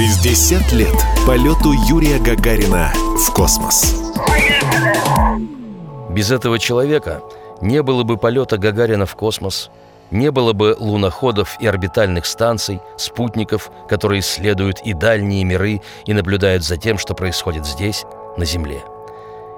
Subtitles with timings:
[0.00, 0.94] 60 лет
[1.26, 4.02] полету Юрия Гагарина в космос.
[6.08, 7.20] Без этого человека
[7.60, 9.68] не было бы полета Гагарина в космос,
[10.10, 16.64] не было бы луноходов и орбитальных станций, спутников, которые исследуют и дальние миры и наблюдают
[16.64, 18.06] за тем, что происходит здесь,
[18.38, 18.82] на Земле.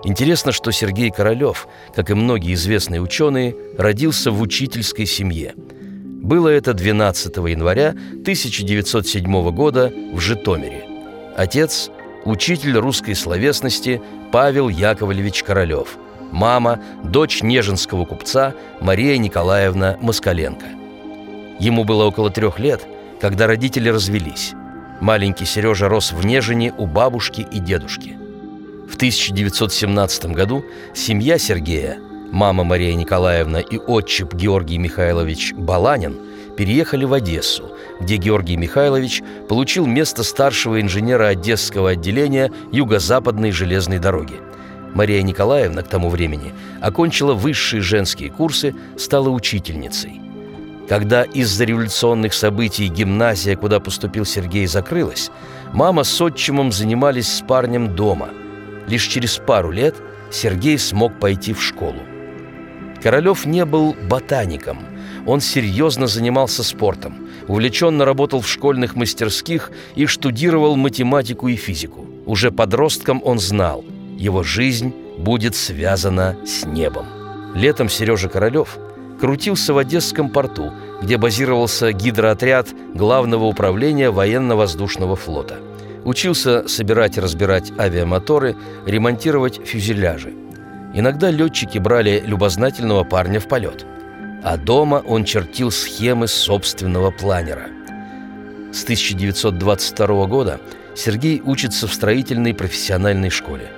[0.02, 5.54] Интересно, что Сергей Королёв, как и многие известные ученые, родился в учительской семье.
[6.22, 10.84] Было это 12 января 1907 года в Житомире.
[11.36, 11.90] Отец–
[12.24, 15.98] учитель русской словесности Павел Яковлевич Королёв.
[16.30, 20.66] Мама– дочь неженского купца Мария Николаевна Москаленко.
[21.58, 22.86] Ему было около трех лет,
[23.20, 24.52] когда родители развелись.
[25.00, 28.16] Маленький Сережа рос в Нежине у бабушки и дедушки–
[28.92, 31.98] в 1917 году семья Сергея,
[32.32, 36.16] мама Мария Николаевна и отчип Георгий Михайлович Баланин
[36.56, 44.34] переехали в Одессу, где Георгий Михайлович получил место старшего инженера Одесского отделения Юго-Западной железной дороги.
[44.94, 50.20] Мария Николаевна к тому времени окончила высшие женские курсы, стала учительницей.
[50.88, 55.30] Когда из-за революционных событий гимназия, куда поступил Сергей, закрылась,
[55.72, 58.30] мама с отчимом занимались с парнем дома–
[58.86, 59.94] Лишь через пару лет
[60.30, 62.00] Сергей смог пойти в школу.
[63.02, 64.78] Королев не был ботаником.
[65.26, 72.06] Он серьезно занимался спортом, увлеченно работал в школьных мастерских и штудировал математику и физику.
[72.26, 73.84] Уже подростком он знал,
[74.18, 77.06] его жизнь будет связана с небом.
[77.54, 78.78] Летом Сережа Королев
[79.20, 80.72] крутился в Одесском порту,
[81.02, 85.58] где базировался гидроотряд Главного управления военно-воздушного флота–
[86.04, 88.56] Учился собирать и разбирать авиамоторы,
[88.86, 90.32] ремонтировать фюзеляжи.
[90.94, 93.86] Иногда летчики брали любознательного парня в полет.
[94.44, 97.68] А дома он чертил схемы собственного планера.
[98.72, 100.60] С 1922 года
[100.94, 103.70] Сергей учится в строительной профессиональной школе.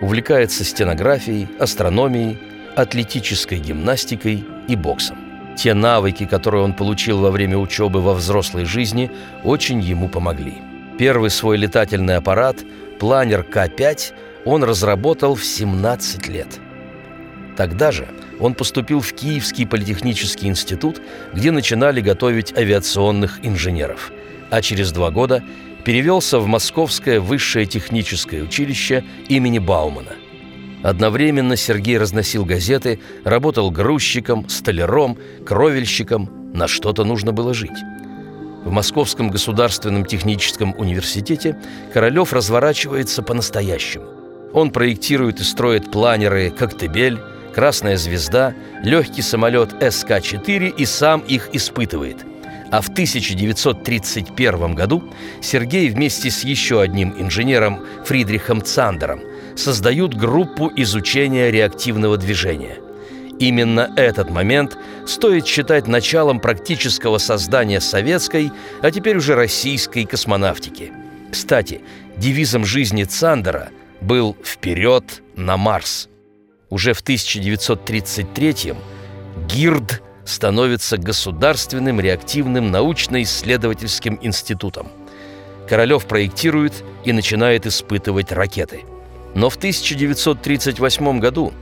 [0.00, 2.38] Увлекается стенографией, астрономией,
[2.76, 5.18] атлетической гимнастикой и боксом.
[5.56, 9.10] Те навыки, которые он получил во время учебы во взрослой жизни,
[9.44, 10.54] очень ему помогли.
[10.98, 12.56] Первый свой летательный аппарат,
[12.98, 14.12] планер К-5,
[14.44, 16.60] он разработал в 17 лет.
[17.56, 18.08] Тогда же
[18.40, 21.00] он поступил в Киевский политехнический институт,
[21.32, 24.12] где начинали готовить авиационных инженеров,
[24.50, 25.42] а через два года
[25.84, 30.12] перевелся в Московское высшее техническое училище имени Баумана.
[30.82, 35.16] Одновременно Сергей разносил газеты, работал грузчиком, столяром,
[35.46, 37.78] кровельщиком, на что-то нужно было жить.
[38.64, 41.58] В Московском государственном техническом университете
[41.92, 44.13] Королев разворачивается по-настоящему.
[44.54, 47.18] Он проектирует и строит планеры «Коктебель»,
[47.52, 52.24] «Красная звезда», легкий самолет СК-4 и сам их испытывает.
[52.70, 55.04] А в 1931 году
[55.42, 59.20] Сергей вместе с еще одним инженером Фридрихом Цандером
[59.56, 62.78] создают группу изучения реактивного движения.
[63.40, 70.92] Именно этот момент стоит считать началом практического создания советской, а теперь уже российской космонавтики.
[71.30, 71.80] Кстати,
[72.16, 73.70] девизом жизни Цандера
[74.04, 76.08] был «Вперед на Марс».
[76.70, 78.76] Уже в 1933-м
[79.48, 84.88] ГИРД становится Государственным реактивным научно-исследовательским институтом.
[85.68, 88.84] Королев проектирует и начинает испытывать ракеты.
[89.34, 91.52] Но в 1938 году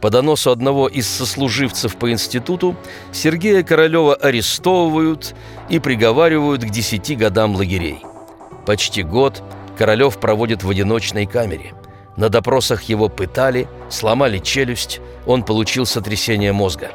[0.00, 2.76] по доносу одного из сослуживцев по институту
[3.12, 5.34] Сергея Королева арестовывают
[5.68, 8.00] и приговаривают к десяти годам лагерей.
[8.66, 9.42] Почти год
[9.78, 11.72] Королев проводит в одиночной камере.
[12.16, 16.90] На допросах его пытали, сломали челюсть, он получил сотрясение мозга.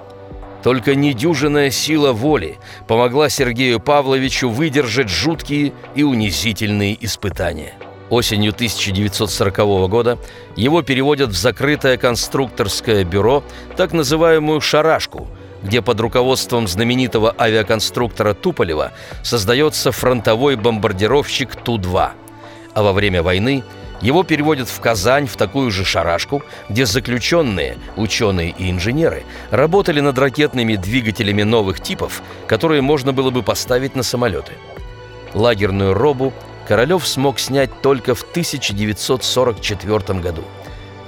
[0.64, 2.58] Только недюжинная сила воли
[2.88, 7.74] помогла Сергею Павловичу выдержать жуткие и унизительные испытания–
[8.10, 10.18] Осенью 1940 года
[10.56, 13.44] его переводят в закрытое конструкторское бюро,
[13.76, 15.28] так называемую «шарашку»,
[15.62, 22.10] где под руководством знаменитого авиаконструктора Туполева создается фронтовой бомбардировщик Ту-2.
[22.74, 23.64] А во время войны
[24.02, 30.18] его переводят в Казань в такую же шарашку, где заключенные, ученые и инженеры работали над
[30.18, 34.54] ракетными двигателями новых типов, которые можно было бы поставить на самолеты.
[35.34, 36.34] Лагерную робу
[36.68, 40.44] Королев смог снять только в 1944 году.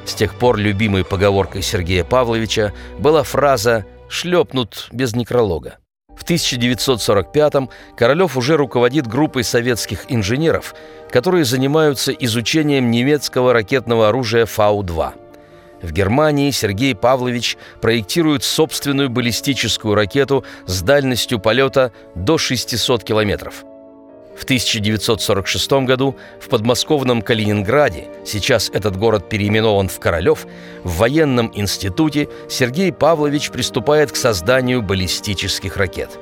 [0.05, 5.77] С тех пор любимой поговоркой Сергея Павловича была фраза «шлепнут без некролога».
[6.19, 10.75] В 1945-м Королев уже руководит группой советских инженеров,
[11.09, 15.13] которые занимаются изучением немецкого ракетного оружия Фау-2.
[15.81, 23.63] В Германии Сергей Павлович проектирует собственную баллистическую ракету с дальностью полета до 600 километров–
[24.39, 30.47] В 1946 году в подмосковном Калининграде, сейчас этот город переименован в Королев,
[30.85, 36.17] в военном институте Сергей Павлович приступает к созданию баллистических ракет.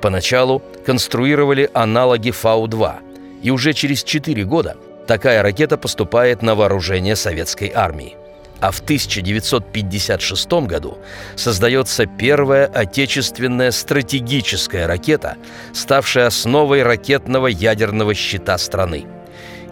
[0.00, 2.94] Поначалу конструировали аналоги Фау-2,
[3.42, 4.76] и уже через 4 года
[5.08, 8.16] такая ракета поступает на вооружение советской армии
[8.62, 10.98] а в 1956 году
[11.34, 15.36] создается первая отечественная стратегическая ракета,
[15.72, 19.04] ставшая основой ракетного ядерного щита страны.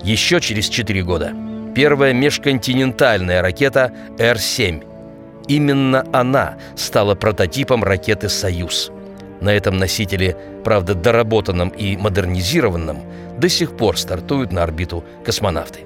[0.03, 1.33] Еще через 4 года
[1.73, 4.85] первая межконтинентальная ракета Р-7.
[5.47, 8.91] Именно она стала прототипом ракеты «Союз».
[9.41, 12.99] На этом носителе, правда доработанном и модернизированном,
[13.39, 15.81] до сих пор стартуют на орбиту космонавты.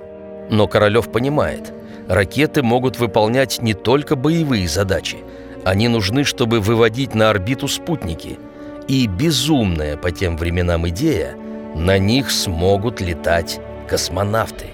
[0.48, 1.70] Но Королев понимает–
[2.08, 5.18] ракеты могут выполнять не только боевые задачи.
[5.64, 8.38] Они нужны, чтобы выводить на орбиту спутники.
[8.88, 11.34] И безумная по тем временам идея–
[11.74, 14.66] на них смогут летать космонавты.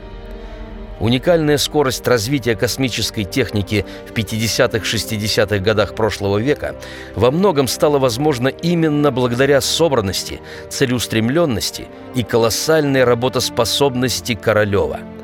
[1.01, 6.77] Уникальная скорость развития космической техники в 50-60-х годах прошлого века
[7.15, 15.01] во многом стала возможна именно благодаря собранности, целеустремленности и колоссальной работоспособности Королева–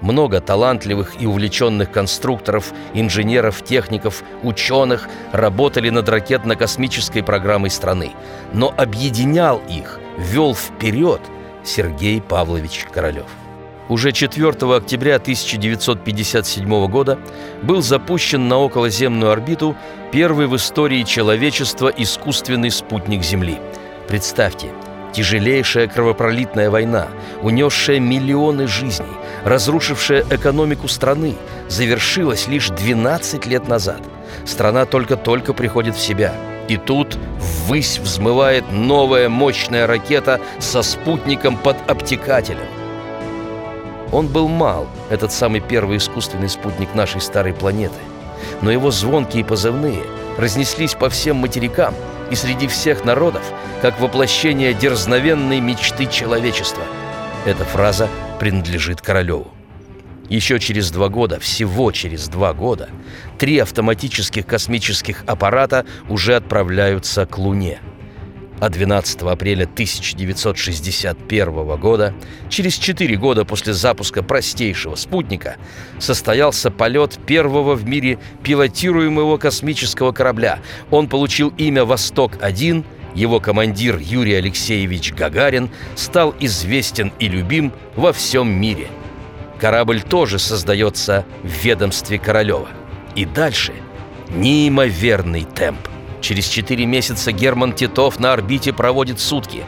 [0.00, 8.12] много талантливых и увлеченных конструкторов, инженеров, техников, ученых работали над ракетно-космической программой страны.
[8.52, 11.20] Но объединял их, вел вперед
[11.64, 13.26] Сергей Павлович Королев.
[13.88, 17.18] Уже 4 октября 1957 года
[17.62, 19.76] был запущен на околоземную орбиту
[20.12, 23.58] первый в истории человечества искусственный спутник Земли.
[24.06, 24.70] Представьте–
[25.12, 27.08] Тяжелейшая кровопролитная война,
[27.42, 29.06] унесшая миллионы жизней,
[29.44, 31.34] разрушившая экономику страны,
[31.68, 34.00] завершилась лишь 12 лет назад.
[34.44, 36.32] Страна только-только приходит в себя.
[36.68, 42.68] И тут ввысь взмывает новая мощная ракета со спутником под обтекателем.
[44.12, 47.98] Он был мал, этот самый первый искусственный спутник нашей старой планеты.
[48.62, 50.02] Но его звонкие позывные
[50.38, 51.94] разнеслись по всем материкам–
[52.30, 53.42] и среди всех народов,
[53.82, 56.82] как воплощение дерзновенной мечты человечества.
[57.44, 59.48] Эта фраза принадлежит Королеву.
[60.28, 62.88] Еще через два года, всего через два года,
[63.38, 67.80] три автоматических космических аппарата уже отправляются к Луне–
[68.60, 72.14] а 12 апреля 1961 года,
[72.48, 75.56] через четыре года после запуска простейшего спутника,
[75.98, 80.60] состоялся полет первого в мире пилотируемого космического корабля.
[80.90, 82.84] Он получил имя «Восток-1»,
[83.14, 88.86] его командир Юрий Алексеевич Гагарин стал известен и любим во всем мире.
[89.58, 92.68] Корабль тоже создается в ведомстве Королева.
[93.16, 93.72] И дальше
[94.30, 95.80] неимоверный темп.
[96.20, 99.64] Через четыре месяца Герман Титов на орбите проводит сутки.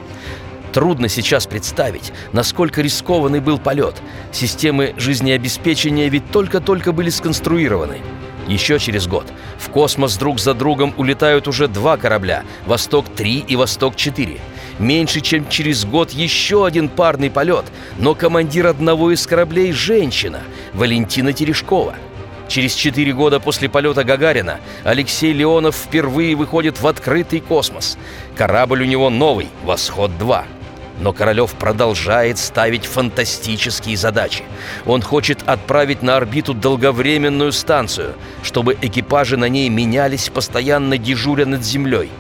[0.73, 3.95] Трудно сейчас представить, насколько рискованный был полет.
[4.33, 7.99] Системы жизнеобеспечения ведь только-только были сконструированы.
[8.49, 9.27] Еще через год
[9.59, 14.41] в космос друг за другом улетают уже два корабля «Восток-3» и «Восток-4».
[14.79, 17.67] Меньше чем через год еще один парный полет,
[17.99, 20.41] но командир одного из кораблей– женщина–
[20.73, 21.95] Валентина Терешкова–
[22.49, 27.97] Через четыре года после полета Гагарина Алексей Леонов впервые выходит в открытый космос.
[28.37, 30.45] Корабль у него новый– «Восход-2».
[31.01, 34.45] Но Королев продолжает ставить фантастические задачи.
[34.87, 41.65] Он хочет отправить на орбиту долговременную станцию, чтобы экипажи на ней менялись, постоянно дежуря над
[41.65, 42.11] Землей.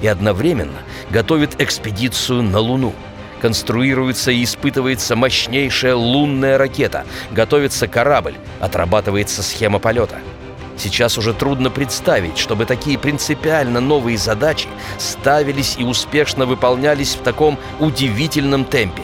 [0.00, 0.78] И одновременно
[1.10, 2.94] готовит экспедицию на Луну–
[3.40, 10.20] конструируется и испытывается мощнейшая лунная ракета, готовится корабль, отрабатывается схема полета.
[10.76, 14.68] Сейчас уже трудно представить, чтобы такие принципиально новые задачи
[14.98, 19.02] ставились и успешно выполнялись в таком удивительном темпе.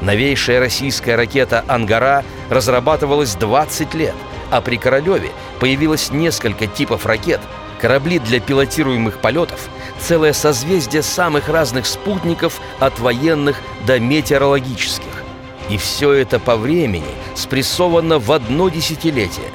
[0.00, 4.14] Новейшая российская ракета «Ангара» разрабатывалась 20 лет,
[4.50, 7.40] а при Королеве появилось несколько типов ракет,
[7.82, 9.68] корабли для пилотируемых полетов–
[10.00, 15.24] целое созвездие самых разных спутников от военных до метеорологических.
[15.68, 19.50] И все это по времени спрессовано в одно десятилетие.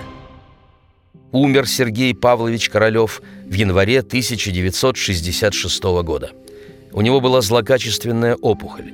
[1.32, 6.32] Умер Сергей Павлович Королев в январе 1966 года.
[6.92, 8.94] У него была злокачественная опухоль.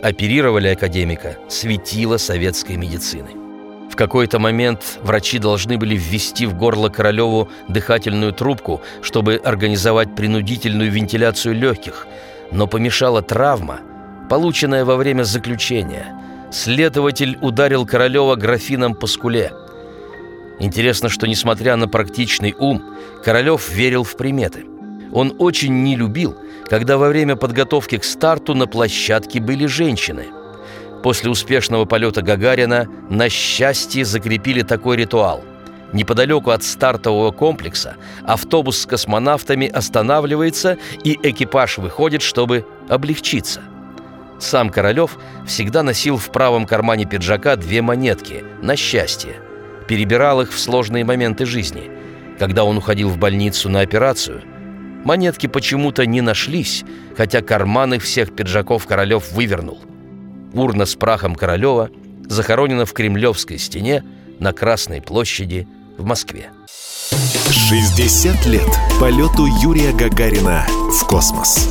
[0.00, 3.49] Оперировали академика светило советской медицины.
[3.90, 10.90] В какой-то момент врачи должны были ввести в горло Королеву дыхательную трубку, чтобы организовать принудительную
[10.90, 12.06] вентиляцию легких,
[12.52, 13.80] но помешала травма,
[14.30, 16.16] полученная во время заключения.
[16.52, 19.52] Следователь ударил Королева графином по скуле.
[20.60, 22.82] Интересно, что, несмотря на практичный ум,
[23.24, 24.66] Королев верил в приметы.
[25.12, 26.36] Он очень не любил,
[26.68, 30.26] когда во время подготовки к старту на площадке были женщины.
[31.02, 35.42] После успешного полета Гагарина на счастье закрепили такой ритуал.
[35.92, 43.60] Неподалеку от стартового комплекса автобус с космонавтами останавливается, и экипаж выходит, чтобы облегчиться.
[44.38, 49.36] Сам Королев всегда носил в правом кармане пиджака две монетки на счастье.
[49.88, 51.90] Перебирал их в сложные моменты жизни.
[52.38, 54.42] Когда он уходил в больницу на операцию,
[55.04, 56.84] монетки почему-то не нашлись,
[57.16, 59.80] хотя карманы всех пиджаков Королев вывернул.
[60.52, 61.90] Урна с прахом Королева
[62.28, 64.04] захоронена в Кремлевской стене
[64.38, 66.50] на Красной площади в Москве.
[67.50, 68.68] 60 лет
[69.00, 71.68] полету Юрия Гагарина в космос.